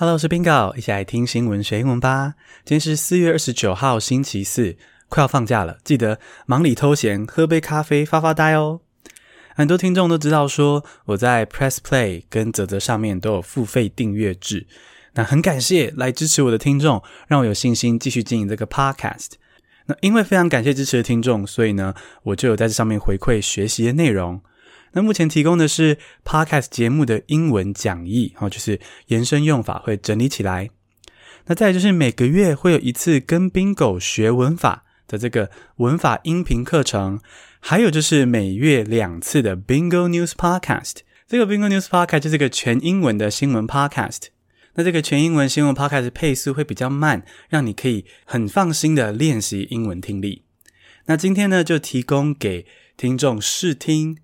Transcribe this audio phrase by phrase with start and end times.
[0.00, 2.32] Hello，我是 Bingo，一起来听新闻学英文吧。
[2.64, 4.74] 今天是四月二十九号，星期四，
[5.10, 8.80] 快要放假了，记得忙里偷闲，喝杯咖啡，发发呆哦。
[9.54, 14.66] 很多听众都知道说，我在 Press Play 跟泽泽上面都有付费订阅制。
[15.12, 19.32] 那很感谢来支持我的听众，让我有信心继续经营这个 Podcast。
[19.84, 24.40] 那因为非常感谢支持的听众，所以呢，我就有在这上面回馈学习的内容。
[24.92, 30.70] 那目前提供的是 Podcast 节目的英文讲义，哦，就是延伸用法会整理起来。
[31.46, 37.20] 那再就是每个月会有一次跟 Bingo 学文法的这个文法音频课程，
[37.60, 40.98] 还有就是每月两次的 Bingo News Podcast。
[41.26, 44.24] 这个 Bingo News Podcast 就是个全英文的新闻 Podcast。
[44.74, 50.44] 那这个全英文新闻 Podcast 配速会比较慢，让你可以很放心的练习英文听力。
[51.06, 54.18] 那今天呢，就提供给听众试听。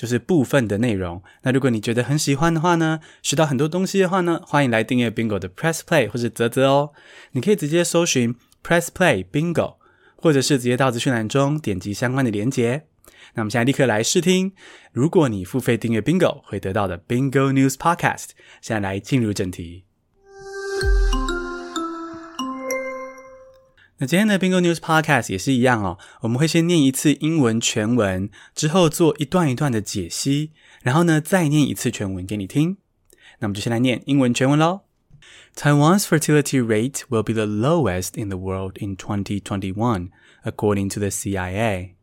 [0.00, 1.22] 就是部分的内容。
[1.42, 6.92] 那如果你觉得很喜欢的话呢，学到很多东西的话呢，欢迎来订阅 Bingo 的 Press Play 或是泽泽哦。
[7.32, 9.74] 你可以直接搜寻 Press Play Bingo，
[10.16, 12.86] 或者是直接到资讯栏中点击相关的连结。
[13.34, 14.54] 那我们现在立刻来试听，
[14.90, 18.28] 如果你付费订阅 Bingo 会得到的 Bingo News Podcast。
[18.62, 19.89] 现在来进入正题。
[24.02, 32.78] 那今天的 Bingo News Podcast 也是一样哦，我们会先念一次英文全文，之后做一段一段的解析，然后呢再念一次全文给你听。
[33.40, 34.80] 那我们就先来念英文全文喽。
[35.54, 40.08] Taiwan's fertility rate will be the lowest in the world in 2021,
[40.44, 41.96] according to the CIA.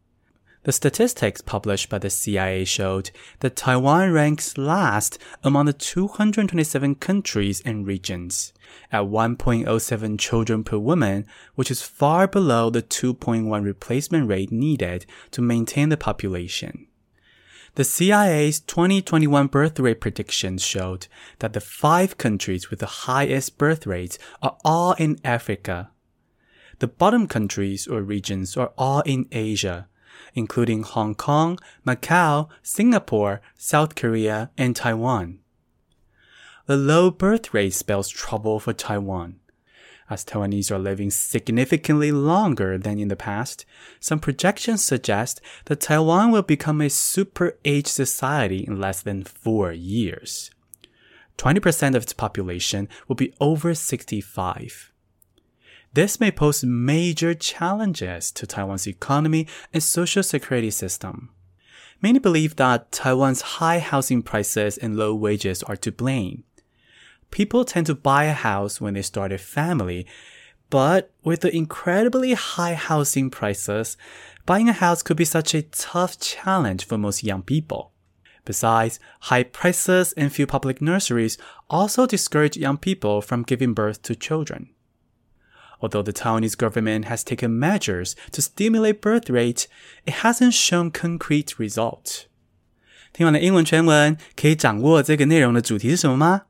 [0.68, 7.62] The statistics published by the CIA showed that Taiwan ranks last among the 227 countries
[7.62, 8.52] and regions,
[8.92, 15.42] at 1.07 children per woman, which is far below the 2.1 replacement rate needed to
[15.42, 16.88] maintain the population.
[17.76, 21.08] The CIA's 2021 birth rate predictions showed
[21.40, 25.92] that the five countries with the highest birth rates are all in Africa.
[26.80, 29.88] The bottom countries or regions are all in Asia
[30.34, 35.40] including Hong Kong, Macau, Singapore, South Korea, and Taiwan.
[36.66, 39.40] The low birth rate spells trouble for Taiwan.
[40.10, 43.66] As Taiwanese are living significantly longer than in the past,
[44.00, 49.74] some projections suggest that Taiwan will become a super age society in less than four
[49.74, 50.50] years.
[51.38, 54.92] 20% of its population will be over 65.
[55.94, 61.30] This may pose major challenges to Taiwan's economy and social security system.
[62.02, 66.44] Many believe that Taiwan's high housing prices and low wages are to blame.
[67.32, 70.06] People tend to buy a house when they start a family,
[70.70, 73.98] but with the incredibly high housing prices,
[74.46, 77.92] buying a house could be such a tough challenge for most young people.
[78.46, 81.38] Besides, high prices and few public nurseries
[81.70, 84.70] also discourage young people from giving birth to children.
[85.80, 89.68] Although the Taiwanese government has taken measures to stimulate birth rate,
[90.06, 92.26] it hasn't shown concrete result.
[93.14, 96.44] 听完了英文全文，可以掌握这个内容的主题是什么吗？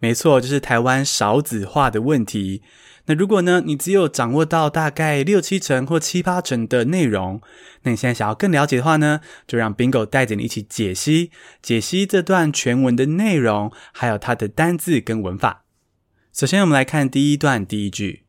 [0.00, 2.62] 没错，就是台湾少子化的问题。
[3.06, 7.42] 那如果呢，你只有掌握到大概六七成或七八成的内容，
[7.82, 15.64] 那你现在想要更了解的话呢，就让 Bingo 带着你一起解析解析这段全文的内容，还有它的单字跟文法。
[16.32, 18.23] 首先，我们来看第一段第一句。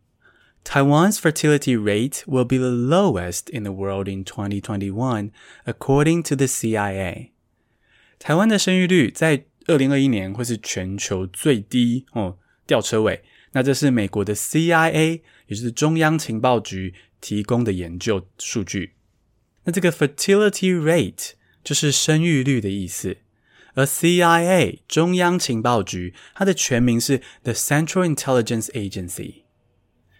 [0.64, 5.30] Taiwan's fertility rate will be the lowest in the world in 2021,
[5.64, 7.30] according to the CIA.
[8.18, 12.36] 台湾的生育率在二零二一年会是全球最低哦，
[12.66, 13.22] 吊车尾。
[13.52, 18.92] 那这是美国的 CIA，也就是中央情报局提供的研究数据。
[19.64, 21.30] 那这个 fertility rate
[21.64, 23.16] 就是生育率的意思，
[23.74, 29.42] 而 CIA 中央情报局它的全名是 The Central Intelligence Agency。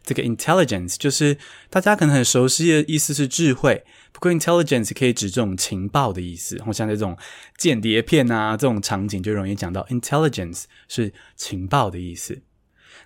[0.06, 1.38] 这个 intelligence 就是
[1.70, 7.18] 大家可能很熟悉的意思是智慧，不过 intelligence 可以指这种情报的意思，或像这种
[7.58, 12.44] 间谍片啊这种场景就容易讲到 intelligence 是情报的意思。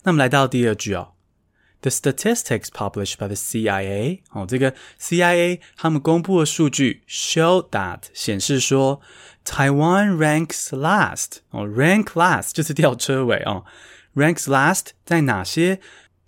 [0.04, 1.14] 那么来到第二句哦
[1.82, 9.02] ，the statistics published by the CIA 哦，这个 CIA 他们公布的数据 show that 显示说
[9.46, 13.66] Taiwan ranks last 哦，rank last 就是吊车尾哦
[14.16, 15.80] ，ranks last 在哪些？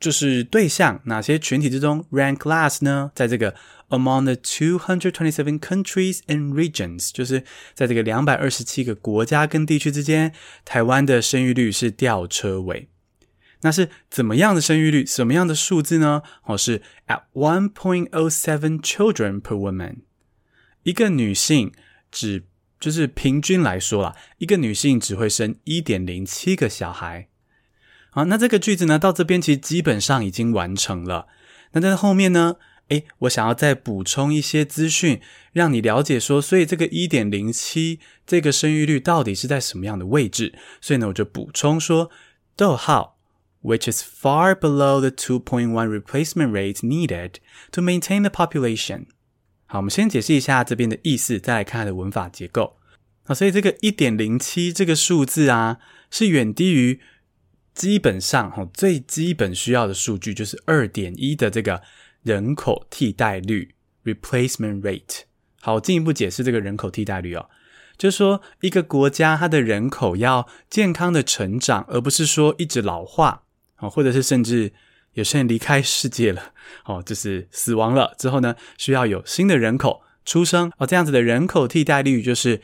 [0.01, 3.12] 就是对象哪些群体之中 rank last 呢？
[3.13, 3.56] 在这个
[3.89, 7.44] among the two hundred twenty seven countries and regions，就是
[7.75, 10.33] 在这个两百二十七个国家跟地区之间，
[10.65, 12.89] 台湾的生育率是吊车尾。
[13.62, 15.06] 那是怎么样的生育率？
[15.06, 16.24] 什么样的数字呢？
[16.45, 19.98] 哦，是 at one point o seven children per woman。
[20.81, 21.71] 一个女性
[22.09, 22.45] 只
[22.80, 27.27] 就是平均来说啦，一个女性只会生一点零七个小孩。
[28.13, 31.28] 好，那这个句子呢，到这边其实基本上已经完成了。
[31.72, 32.58] 那在后面呢，
[32.90, 35.22] 诶，我想要再补充一些资讯，
[35.54, 40.54] 让你了解说，所以这个一点零七这个生育率到底是在什么样的位置？
[40.81, 42.12] 所以呢，我就补充说，
[42.58, 43.18] 逗号
[43.63, 47.36] ，which is far below the two point one replacement rate needed
[47.72, 49.06] to maintain the population。
[49.68, 52.75] 好，我们先解释一下这边的意思，再来看它的文法结构。
[53.24, 55.78] 好，所以这个一点零七这个数字啊，
[56.10, 57.00] 是远低于。
[57.73, 61.81] 基本上，哈，最基本需要的数据就是二点一的这个
[62.23, 63.73] 人口替代率
[64.03, 65.21] （replacement rate）。
[65.62, 67.50] 好，进一步解释这个人口替代率哦，
[67.97, 73.44] 就是说一个国家它的人口要健康的成长，而不是说一直老化，
[73.75, 74.74] 啊，或者是甚至
[75.13, 76.53] 有些人离开世界了，
[76.85, 82.62] 哦，就是死亡了之后呢，需要有新的人口出生，哦，这样子的人口替代率就是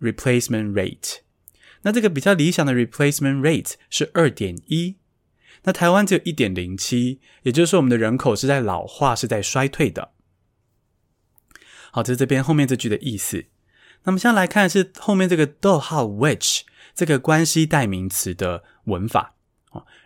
[0.00, 1.18] replacement rate。
[1.86, 4.96] 那这个比较理想的 replacement rate 是二点一，
[5.62, 10.10] 那台湾只有一点零七，也就是说我们的人口是在老化，是在衰退的。
[11.92, 13.44] 好，这是这边后面这句的意思。
[14.02, 16.62] 那么现在来看是后面这个逗号 which
[16.92, 19.35] 这个关系代名词的文法。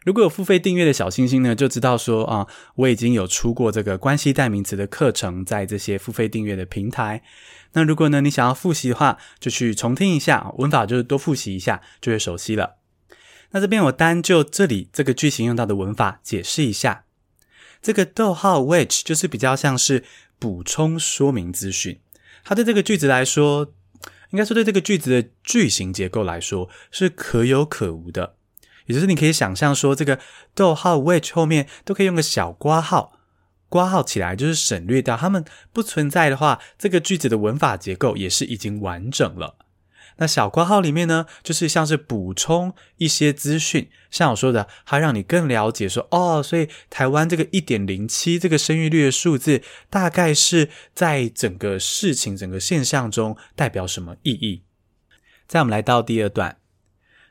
[0.04, 2.46] 如果有付费订阅的小星星呢，就知道说啊，
[2.76, 7.22] 我已经有出过这个关系代名词的课程，在这些付费订阅的平台。
[7.72, 12.76] 那如果呢，你想要复习的话，就去重听一下，文法就是多复习一下，就会熟悉了。
[13.52, 17.04] 那这边我单就这里这个句型用到的文法解释一下，
[17.82, 20.04] 这个逗号 which 就是比较像是
[20.38, 22.00] 补充说明资讯，
[22.44, 23.72] 它对这个句子来说，
[24.30, 28.36] 应该说对这个句子的句型结构来说是可有可无的。
[28.90, 30.18] 也就是你可以想象说，这个
[30.52, 33.12] 逗号 which 后面都可以用个小括号，
[33.68, 39.54] 括号起来就是省略掉，它们不存在的话，这个句子的文法结构也是已经完整了。
[40.16, 54.64] 那小括号里面呢，就是像是补充一些资讯，像我说的，它让你更了解说，哦，所以台湾这个一点零七这个生育率的数字，大概是在整个事情、整个现象中代表什么意义？
[55.46, 56.59] 再我们来到第二段。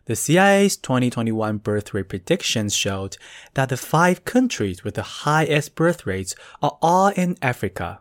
[0.09, 3.17] The CIA's 2021 birth rate predictions showed
[3.55, 8.01] that the five countries with the highest birth rates are all in Africa。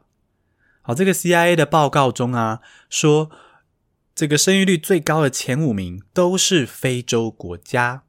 [0.82, 2.60] 好，这个 CIA 的报告中啊，
[2.90, 3.32] 说
[4.14, 8.04] 这个生育率最高的前五名都是非洲国家，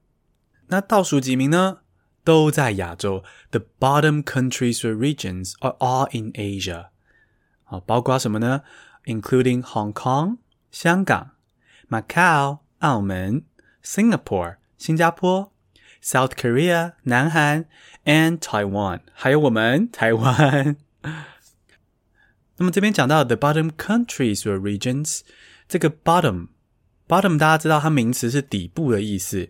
[0.67, 1.83] 那倒数几名呢，
[2.25, 3.23] 都在亚洲。
[3.53, 6.89] The bottom countries or regions are all in Asia。
[7.63, 8.63] 好，包括什么呢？
[9.05, 10.39] Including Hong Kong
[10.73, 11.31] 香港、
[11.89, 13.45] Macau 澳门。
[13.84, 15.52] Singapore 新加坡
[16.04, 17.66] ，South Korea 南韩
[18.06, 20.78] ，and Taiwan 还有我们 台湾。
[22.58, 25.22] 那么这边讲到 the bottom countries or regions，
[25.68, 26.48] 这个 bottom
[27.08, 29.50] bottom 大家知道它名词是底部的意思，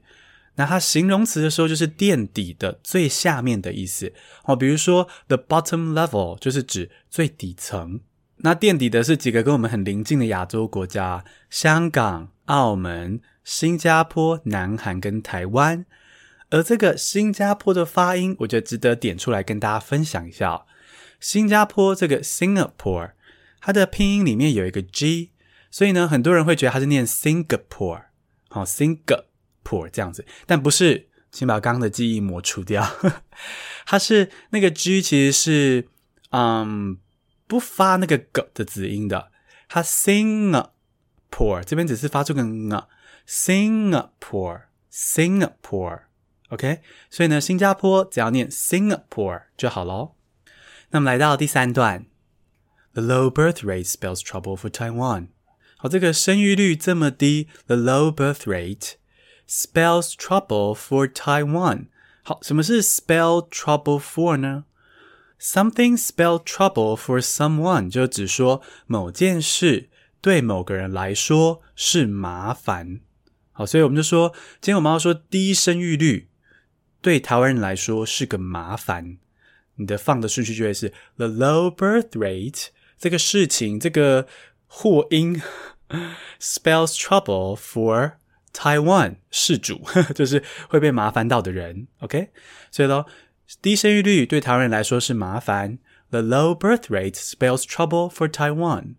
[0.55, 4.13] 那它形容词的时候就是垫底的最下面的意思。
[4.45, 7.99] 哦，比如说 the bottom level 就是指最底层，
[8.37, 13.21] 那垫底的是几个跟我们很邻近的亚洲国家，香港、澳门。
[13.50, 15.84] 新加坡、南韩跟台湾，
[16.51, 20.68] 而这个新加坡的发音，我觉得值得点出来跟大家分享一下。
[21.19, 23.13] 新加坡这个 Singapore，
[23.60, 25.31] 它的拼音里面有一个 G，
[25.72, 28.04] 所以呢，很多人会觉得它是念 Singapore，
[28.50, 32.88] 好 Singapore 这样子，但不是，请把刚刚的记忆抹除掉，
[33.88, 35.88] 它是那个 G 其实是
[36.29, 37.00] 嗯
[37.48, 39.32] 不发那个 G 的子音的，
[39.68, 42.86] 它 Singapore 这边只是发出个 Ng。
[43.28, 46.80] Singapore, Singapore，OK，
[47.11, 50.14] 所以呢，新加坡只要念 Singapore 就好喽。
[50.90, 52.06] 那么来到第三段，
[52.92, 55.28] The low birth rate spells trouble for Taiwan。
[55.76, 58.92] 好，这个生育率这么低，The low birth rate
[59.49, 61.88] spells trouble for Taiwan。
[62.23, 64.64] 好，什么是 spell trouble for 呢？
[65.40, 69.90] Something spell trouble for someone 就只说某件事
[70.23, 73.00] 对某个人来说是麻烦。
[73.60, 76.30] 好，所以我们就说，今天我们要说低生育率
[77.01, 79.18] 对台湾人来说是个麻烦。
[79.75, 84.28] 你的放的顺序就会是 the low birth rate 这个事情，这个
[84.66, 85.42] 祸因
[86.39, 88.13] spells trouble for
[88.54, 89.82] Taiwan 事主，
[90.16, 91.89] 就是会被麻烦到的人。
[92.00, 92.30] OK，
[92.72, 93.08] 所以咯，
[93.62, 95.80] 低生育率对台湾人来说是麻烦。
[96.12, 98.96] The low birth rate spells trouble for Taiwan。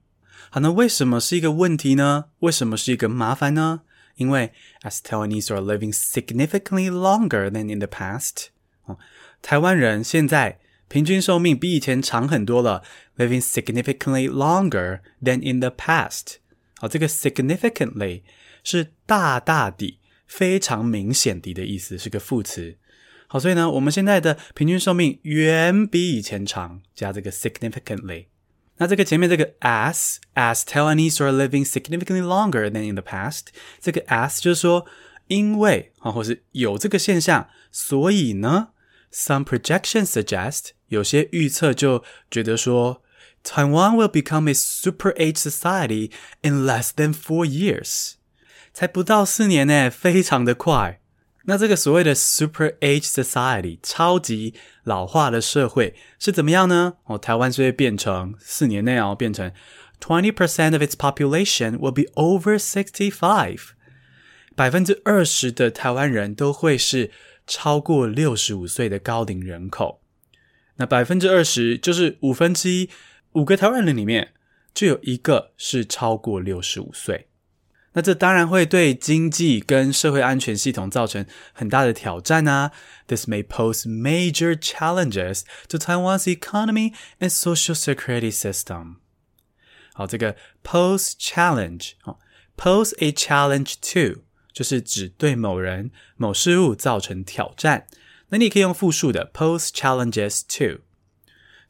[0.50, 2.26] 好，那为什么是一个问题呢？
[2.40, 3.80] 为什么是一个麻烦呢？
[4.19, 8.47] 因为 as Taiwanese are living significantly longer than in the past，
[8.85, 8.97] 哦，
[9.41, 12.83] 台湾人现在平均寿命比以前长很多了，
[13.17, 16.35] living significantly longer than in the past。
[16.77, 18.21] 好，这个 significantly
[18.63, 22.77] 是大大地、 非常明显的的意思，是个副词。
[23.27, 28.27] 好，所以呢，我们现在的平均寿命远比以前长，加这个 significantly。
[28.79, 33.45] 那这个前面这个 as as Taiwanese are living significantly longer than in the past，
[33.79, 34.85] 这个 as 就是说
[35.27, 38.69] 因为啊，或是有这个现象，所以呢，
[39.13, 43.01] some projections suggest 有些预测就觉得说，
[43.43, 48.15] Taiwan will become a super age society in less than four years，
[48.73, 50.98] 才不到四年呢，非常的快。
[51.50, 54.54] 那这个所谓的 super age society 超级
[54.84, 56.94] 老化的社会是怎么样呢？
[57.06, 59.50] 哦，台湾就会变成四年内哦，变成
[60.00, 63.70] twenty percent of its population will be over sixty five，
[64.54, 67.10] 百分之二十的台湾人都会是
[67.48, 70.00] 超过六十五岁的高龄人口。
[70.76, 72.88] 那百分之二十就是五分之一，
[73.32, 74.34] 五个台湾人里面
[74.72, 77.26] 就有一个是超过六十五岁。
[77.92, 82.70] 那这当然会对经济跟社会安全系统造成很大的挑战啊。
[83.08, 88.96] This may pose major challenges to Taiwan's economy and social security system。
[89.92, 92.18] 好，这个 pose challenge，哦
[92.56, 97.86] ，pose a challenge to，就是指对某人、某事物造成挑战。
[98.28, 100.82] 那你可以用复数的 pose challenges to。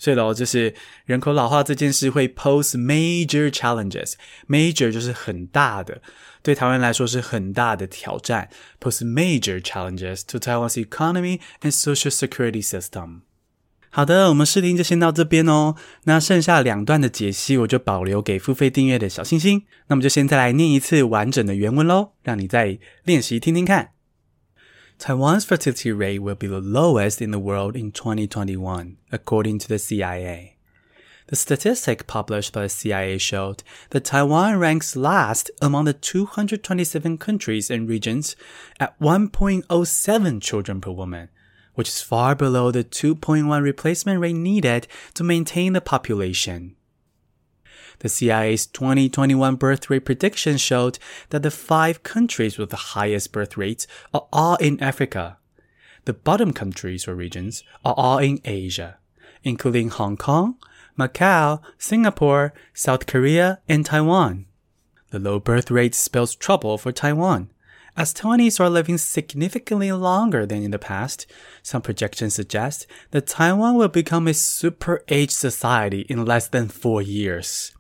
[0.00, 6.00] 所以喽，就是人口老化这件事会 pose major challenges，major 就是很大的，
[6.42, 8.48] 对台湾来说是很大的挑战
[8.80, 13.20] ，pose major challenges to Taiwan's economy and social security system。
[13.90, 15.74] 好的，我们试听就先到这边哦。
[16.04, 19.64] 那剩下两段的解析，我就保留给付费订阅的小星星。
[19.88, 23.90] 那么就先再来念一次完整的原文喽，让你再练习听听看。
[25.00, 30.58] Taiwan's fertility rate will be the lowest in the world in 2021, according to the CIA.
[31.28, 37.70] The statistic published by the CIA showed that Taiwan ranks last among the 227 countries
[37.70, 38.36] and regions
[38.78, 41.30] at 1.07 children per woman,
[41.76, 46.76] which is far below the 2.1 replacement rate needed to maintain the population.
[48.00, 53.58] The CIA's 2021 birth rate prediction showed that the five countries with the highest birth
[53.58, 55.36] rates are all in Africa.
[56.06, 58.96] The bottom countries or regions are all in Asia,
[59.44, 60.56] including Hong Kong,
[60.98, 64.46] Macau, Singapore, South Korea, and Taiwan.
[65.10, 67.50] The low birth rate spells trouble for Taiwan.
[67.98, 71.26] As Taiwanese are living significantly longer than in the past,
[71.62, 77.02] some projections suggest that Taiwan will become a super age society in less than four
[77.02, 77.72] years.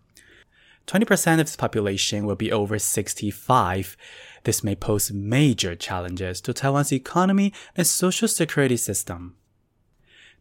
[0.90, 3.96] 20% of its population will be over 65.
[4.42, 9.36] This may pose major challenges to Taiwan's economy and social security system.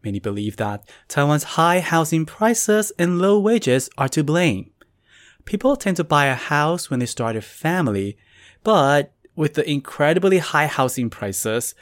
[0.03, 4.72] Many believe that Taiwan's high housing prices and low wages are to blame.
[5.46, 8.18] People tend to buy a house when they start a family,
[8.63, 11.75] but with the incredibly high housing prices,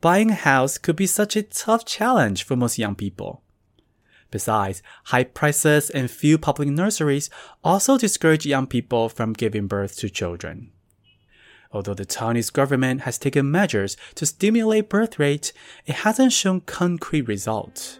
[0.00, 3.42] buying a house could be such a tough challenge for most young people.
[4.31, 7.29] Besides, high prices and few public nurseries
[7.63, 10.71] also discourage young people from giving birth to children.
[11.71, 15.51] Although the Taiwanese government has taken measures to stimulate birth rates,
[15.85, 17.99] it hasn't shown concrete results.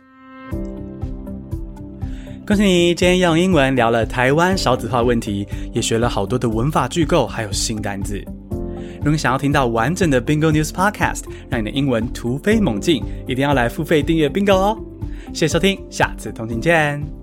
[2.46, 8.24] 恭喜你，今天用英文聊了台湾少子化问题，也学了好多的文法句构，还有新单字。
[9.02, 14.82] 如果想要听到完整的 Bingo News Podcast，让你的英文突飞猛进，一定要来付费订阅 Bingo 哦！
[15.33, 17.22] 谢谢收听，下次通勤见。